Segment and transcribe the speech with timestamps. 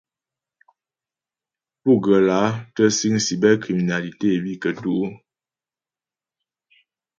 [1.81, 2.39] Pú ghə́ lǎ
[2.75, 5.07] tə́ síŋ cybercriminalité bǐ kətú'?